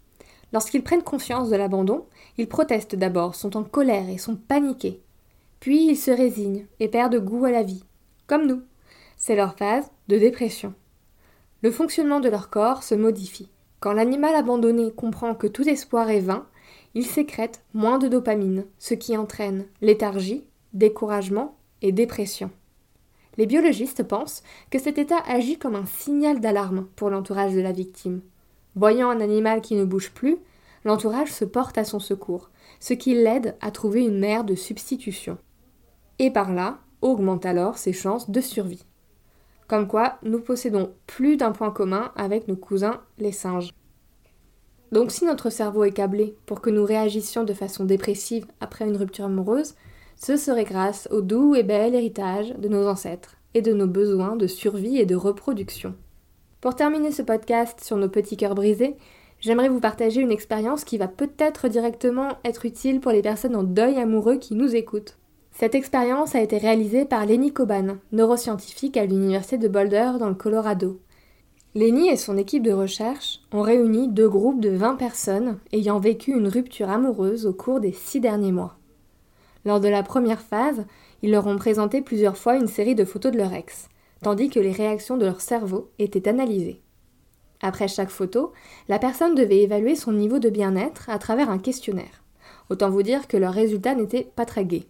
Lorsqu'ils 0.53 0.85
prennent 0.85 1.03
conscience 1.03 1.49
de 1.49 1.57
l'abandon, 1.57 2.05
ils 2.37 2.47
protestent 2.47 2.95
d'abord, 2.95 3.35
sont 3.35 3.57
en 3.57 3.65
colère 3.65 4.07
et 4.07 4.17
sont 4.17 4.37
paniqués. 4.37 5.01
Puis 5.59 5.85
ils 5.89 5.97
se 5.97 6.11
résignent 6.11 6.65
et 6.79 6.87
perdent 6.87 7.19
goût 7.19 7.43
à 7.43 7.51
la 7.51 7.63
vie, 7.63 7.83
comme 8.25 8.47
nous. 8.47 8.61
C'est 9.17 9.35
leur 9.35 9.57
phase 9.57 9.91
de 10.07 10.17
dépression. 10.17 10.73
Le 11.61 11.69
fonctionnement 11.69 12.21
de 12.21 12.29
leur 12.29 12.49
corps 12.49 12.83
se 12.83 12.95
modifie. 12.95 13.51
Quand 13.81 13.91
l'animal 13.91 14.35
abandonné 14.35 14.93
comprend 14.93 15.35
que 15.35 15.47
tout 15.47 15.67
espoir 15.67 16.09
est 16.09 16.21
vain, 16.21 16.47
il 16.93 17.05
sécrète 17.05 17.65
moins 17.73 17.97
de 17.97 18.07
dopamine, 18.07 18.63
ce 18.79 18.93
qui 18.93 19.17
entraîne 19.17 19.65
léthargie, 19.81 20.45
découragement 20.71 21.57
et 21.81 21.91
dépression. 21.91 22.49
Les 23.37 23.45
biologistes 23.45 24.03
pensent 24.03 24.43
que 24.71 24.79
cet 24.79 24.97
état 24.97 25.21
agit 25.27 25.57
comme 25.57 25.75
un 25.75 25.85
signal 25.85 26.39
d'alarme 26.39 26.87
pour 26.95 27.09
l'entourage 27.09 27.53
de 27.53 27.61
la 27.61 27.71
victime. 27.71 28.21
Voyant 28.75 29.09
un 29.09 29.21
animal 29.21 29.61
qui 29.61 29.75
ne 29.75 29.85
bouge 29.85 30.11
plus, 30.11 30.37
l'entourage 30.85 31.31
se 31.31 31.45
porte 31.45 31.77
à 31.77 31.83
son 31.83 31.99
secours, 31.99 32.49
ce 32.79 32.93
qui 32.93 33.13
l'aide 33.13 33.55
à 33.61 33.71
trouver 33.71 34.05
une 34.05 34.19
mère 34.19 34.43
de 34.43 34.55
substitution. 34.55 35.37
Et 36.19 36.31
par 36.31 36.51
là, 36.53 36.79
augmente 37.01 37.45
alors 37.45 37.77
ses 37.77 37.93
chances 37.93 38.29
de 38.29 38.41
survie. 38.41 38.85
Comme 39.67 39.87
quoi, 39.87 40.17
nous 40.23 40.39
possédons 40.39 40.93
plus 41.05 41.37
d'un 41.37 41.51
point 41.51 41.71
commun 41.71 42.11
avec 42.15 42.47
nos 42.47 42.55
cousins 42.55 43.01
les 43.17 43.31
singes. 43.31 43.73
Donc 44.91 45.11
si 45.11 45.25
notre 45.25 45.49
cerveau 45.49 45.83
est 45.83 45.91
câblé 45.91 46.35
pour 46.45 46.61
que 46.61 46.69
nous 46.69 46.85
réagissions 46.85 47.43
de 47.43 47.53
façon 47.53 47.83
dépressive 47.83 48.45
après 48.61 48.87
une 48.87 48.95
rupture 48.95 49.25
amoureuse, 49.25 49.75
ce 50.17 50.35
serait 50.35 50.63
grâce 50.63 51.07
au 51.11 51.21
doux 51.21 51.53
et 51.55 51.63
bel 51.63 51.93
héritage 51.93 52.53
de 52.57 52.67
nos 52.67 52.87
ancêtres 52.87 53.37
et 53.53 53.61
de 53.61 53.71
nos 53.71 53.87
besoins 53.87 54.35
de 54.35 54.47
survie 54.47 54.97
et 54.97 55.05
de 55.05 55.15
reproduction. 55.15 55.93
Pour 56.59 56.75
terminer 56.75 57.11
ce 57.11 57.21
podcast 57.21 57.81
sur 57.83 57.97
nos 57.97 58.09
petits 58.09 58.35
cœurs 58.35 58.55
brisés, 58.55 58.95
j'aimerais 59.39 59.69
vous 59.69 59.79
partager 59.79 60.21
une 60.21 60.31
expérience 60.31 60.83
qui 60.83 60.97
va 60.97 61.07
peut-être 61.07 61.67
directement 61.67 62.29
être 62.43 62.65
utile 62.65 62.99
pour 62.99 63.11
les 63.11 63.21
personnes 63.21 63.55
en 63.55 63.63
deuil 63.63 63.97
amoureux 63.97 64.37
qui 64.37 64.55
nous 64.55 64.75
écoutent. 64.75 65.17
Cette 65.51 65.75
expérience 65.75 66.33
a 66.33 66.41
été 66.41 66.57
réalisée 66.57 67.05
par 67.05 67.25
Lenny 67.25 67.53
Coban, 67.53 67.97
neuroscientifique 68.11 68.97
à 68.97 69.05
l'université 69.05 69.59
de 69.59 69.67
Boulder 69.67 70.13
dans 70.19 70.29
le 70.29 70.35
Colorado. 70.35 70.99
Lenny 71.75 72.09
et 72.09 72.17
son 72.17 72.37
équipe 72.37 72.63
de 72.63 72.71
recherche 72.71 73.41
ont 73.51 73.61
réuni 73.61 74.07
deux 74.07 74.29
groupes 74.29 74.61
de 74.61 74.69
20 74.69 74.95
personnes 74.95 75.59
ayant 75.73 75.99
vécu 75.99 76.31
une 76.31 76.47
rupture 76.47 76.89
amoureuse 76.89 77.45
au 77.45 77.53
cours 77.53 77.79
des 77.79 77.91
six 77.91 78.19
derniers 78.19 78.51
mois. 78.51 78.76
Lors 79.65 79.79
de 79.79 79.87
la 79.87 80.03
première 80.03 80.41
phase, 80.41 80.85
ils 81.21 81.31
leur 81.31 81.47
ont 81.47 81.57
présenté 81.57 82.01
plusieurs 82.01 82.37
fois 82.37 82.55
une 82.55 82.67
série 82.67 82.95
de 82.95 83.05
photos 83.05 83.31
de 83.31 83.37
leur 83.37 83.53
ex, 83.53 83.89
tandis 84.21 84.49
que 84.49 84.59
les 84.59 84.71
réactions 84.71 85.17
de 85.17 85.25
leur 85.25 85.41
cerveau 85.41 85.91
étaient 85.99 86.27
analysées. 86.27 86.81
Après 87.61 87.87
chaque 87.87 88.09
photo, 88.09 88.53
la 88.87 88.99
personne 88.99 89.35
devait 89.35 89.63
évaluer 89.63 89.95
son 89.95 90.11
niveau 90.11 90.39
de 90.39 90.49
bien-être 90.49 91.09
à 91.09 91.17
travers 91.17 91.49
un 91.49 91.57
questionnaire. 91.57 92.23
Autant 92.69 92.89
vous 92.89 93.03
dire 93.03 93.27
que 93.27 93.37
leurs 93.37 93.53
résultats 93.53 93.95
n'étaient 93.95 94.29
pas 94.35 94.45
très 94.45 94.65
gais. 94.65 94.87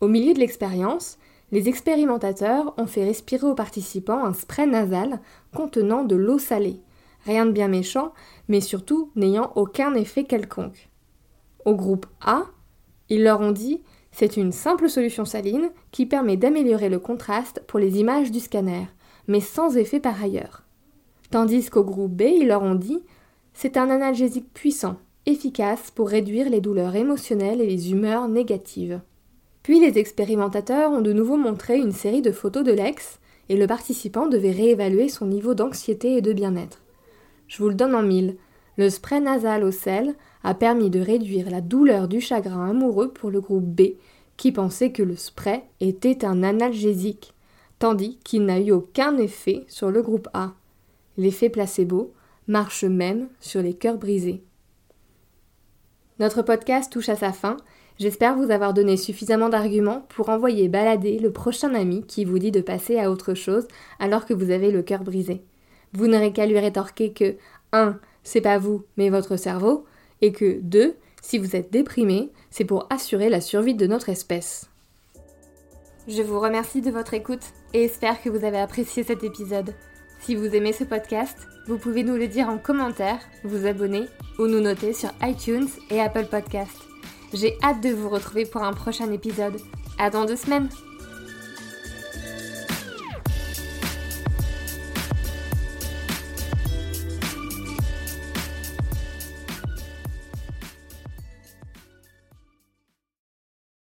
Au 0.00 0.08
milieu 0.08 0.34
de 0.34 0.38
l'expérience, 0.38 1.18
les 1.50 1.68
expérimentateurs 1.68 2.74
ont 2.76 2.86
fait 2.86 3.04
respirer 3.04 3.46
aux 3.46 3.54
participants 3.54 4.24
un 4.24 4.34
spray 4.34 4.66
nasal 4.66 5.20
contenant 5.54 6.04
de 6.04 6.16
l'eau 6.16 6.38
salée. 6.38 6.80
Rien 7.24 7.46
de 7.46 7.52
bien 7.52 7.68
méchant, 7.68 8.12
mais 8.48 8.60
surtout 8.60 9.10
n'ayant 9.16 9.52
aucun 9.54 9.94
effet 9.94 10.24
quelconque. 10.24 10.88
Au 11.64 11.74
groupe 11.74 12.06
A, 12.20 12.44
ils 13.08 13.22
leur 13.22 13.40
ont 13.40 13.52
dit 13.52 13.82
c'est 14.18 14.36
une 14.36 14.50
simple 14.50 14.90
solution 14.90 15.24
saline 15.24 15.70
qui 15.92 16.04
permet 16.04 16.36
d'améliorer 16.36 16.88
le 16.88 16.98
contraste 16.98 17.62
pour 17.68 17.78
les 17.78 18.00
images 18.00 18.32
du 18.32 18.40
scanner, 18.40 18.88
mais 19.28 19.38
sans 19.38 19.76
effet 19.76 20.00
par 20.00 20.20
ailleurs. 20.20 20.64
Tandis 21.30 21.70
qu'au 21.70 21.84
groupe 21.84 22.16
B, 22.16 22.22
ils 22.22 22.48
leur 22.48 22.62
ont 22.62 22.74
dit 22.74 22.98
c'est 23.54 23.76
un 23.76 23.88
analgésique 23.88 24.52
puissant, 24.52 24.96
efficace 25.24 25.92
pour 25.92 26.08
réduire 26.08 26.50
les 26.50 26.60
douleurs 26.60 26.96
émotionnelles 26.96 27.60
et 27.60 27.66
les 27.68 27.92
humeurs 27.92 28.26
négatives. 28.26 29.00
Puis 29.62 29.78
les 29.78 29.98
expérimentateurs 29.98 30.90
ont 30.90 31.00
de 31.00 31.12
nouveau 31.12 31.36
montré 31.36 31.78
une 31.78 31.92
série 31.92 32.22
de 32.22 32.32
photos 32.32 32.64
de 32.64 32.72
l'ex 32.72 33.20
et 33.48 33.56
le 33.56 33.68
participant 33.68 34.26
devait 34.26 34.50
réévaluer 34.50 35.08
son 35.08 35.26
niveau 35.26 35.54
d'anxiété 35.54 36.16
et 36.16 36.22
de 36.22 36.32
bien-être. 36.32 36.82
Je 37.46 37.62
vous 37.62 37.68
le 37.68 37.76
donne 37.76 37.94
en 37.94 38.02
mille. 38.02 38.36
Le 38.78 38.90
spray 38.90 39.20
nasal 39.20 39.62
au 39.62 39.70
sel 39.70 40.16
a 40.44 40.54
permis 40.54 40.90
de 40.90 41.00
réduire 41.00 41.50
la 41.50 41.60
douleur 41.60 42.08
du 42.08 42.20
chagrin 42.20 42.70
amoureux 42.70 43.12
pour 43.12 43.30
le 43.30 43.40
groupe 43.40 43.66
B 43.66 43.94
qui 44.36 44.52
pensait 44.52 44.92
que 44.92 45.02
le 45.02 45.16
spray 45.16 45.64
était 45.80 46.24
un 46.24 46.42
analgésique, 46.42 47.34
tandis 47.78 48.18
qu'il 48.24 48.44
n'a 48.44 48.60
eu 48.60 48.70
aucun 48.70 49.16
effet 49.18 49.64
sur 49.68 49.90
le 49.90 50.02
groupe 50.02 50.28
A. 50.32 50.54
L'effet 51.16 51.48
placebo 51.48 52.12
marche 52.46 52.84
même 52.84 53.28
sur 53.40 53.62
les 53.62 53.74
cœurs 53.74 53.98
brisés. 53.98 54.42
Notre 56.20 56.42
podcast 56.42 56.92
touche 56.92 57.08
à 57.08 57.16
sa 57.16 57.32
fin 57.32 57.56
J'espère 57.98 58.36
vous 58.36 58.52
avoir 58.52 58.74
donné 58.74 58.96
suffisamment 58.96 59.48
d'arguments 59.48 60.06
pour 60.08 60.28
envoyer 60.28 60.68
balader 60.68 61.18
le 61.18 61.32
prochain 61.32 61.74
ami 61.74 62.04
qui 62.06 62.24
vous 62.24 62.38
dit 62.38 62.52
de 62.52 62.60
passer 62.60 62.96
à 62.96 63.10
autre 63.10 63.34
chose 63.34 63.66
alors 63.98 64.24
que 64.24 64.34
vous 64.34 64.50
avez 64.50 64.70
le 64.70 64.82
cœur 64.82 65.02
brisé. 65.02 65.42
Vous 65.94 66.06
n'aurez 66.06 66.32
qu'à 66.32 66.46
lui 66.46 66.60
rétorquer 66.60 67.12
que 67.12 67.34
1. 67.72 67.98
C'est 68.22 68.40
pas 68.40 68.58
vous, 68.58 68.84
mais 68.96 69.10
votre 69.10 69.36
cerveau, 69.36 69.84
et 70.22 70.32
que 70.32 70.60
2. 70.60 70.96
Si 71.22 71.38
vous 71.38 71.56
êtes 71.56 71.72
déprimé, 71.72 72.30
c'est 72.50 72.64
pour 72.64 72.86
assurer 72.90 73.28
la 73.28 73.40
survie 73.40 73.74
de 73.74 73.86
notre 73.86 74.08
espèce. 74.08 74.68
Je 76.06 76.22
vous 76.22 76.40
remercie 76.40 76.80
de 76.80 76.90
votre 76.90 77.14
écoute 77.14 77.42
et 77.74 77.84
espère 77.84 78.22
que 78.22 78.30
vous 78.30 78.44
avez 78.44 78.58
apprécié 78.58 79.02
cet 79.02 79.24
épisode. 79.24 79.74
Si 80.20 80.34
vous 80.34 80.54
aimez 80.54 80.72
ce 80.72 80.84
podcast, 80.84 81.36
vous 81.66 81.76
pouvez 81.78 82.02
nous 82.02 82.16
le 82.16 82.28
dire 82.28 82.48
en 82.48 82.58
commentaire, 82.58 83.20
vous 83.44 83.66
abonner 83.66 84.06
ou 84.38 84.46
nous 84.46 84.60
noter 84.60 84.92
sur 84.92 85.10
iTunes 85.22 85.68
et 85.90 86.00
Apple 86.00 86.26
Podcasts. 86.26 86.88
J'ai 87.34 87.58
hâte 87.62 87.82
de 87.82 87.90
vous 87.90 88.08
retrouver 88.08 88.46
pour 88.46 88.62
un 88.62 88.72
prochain 88.72 89.12
épisode. 89.12 89.60
À 89.98 90.10
dans 90.10 90.24
deux 90.24 90.36
semaines 90.36 90.70